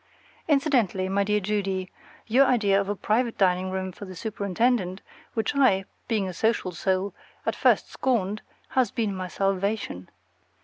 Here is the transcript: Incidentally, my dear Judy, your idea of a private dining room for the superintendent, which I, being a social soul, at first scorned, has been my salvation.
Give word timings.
Incidentally, 0.47 1.07
my 1.07 1.23
dear 1.23 1.39
Judy, 1.39 1.91
your 2.25 2.47
idea 2.47 2.81
of 2.81 2.89
a 2.89 2.95
private 2.95 3.37
dining 3.37 3.69
room 3.69 3.91
for 3.91 4.05
the 4.05 4.15
superintendent, 4.15 5.03
which 5.35 5.55
I, 5.55 5.85
being 6.07 6.27
a 6.27 6.33
social 6.33 6.71
soul, 6.71 7.13
at 7.45 7.55
first 7.55 7.91
scorned, 7.91 8.41
has 8.69 8.89
been 8.89 9.15
my 9.15 9.27
salvation. 9.27 10.09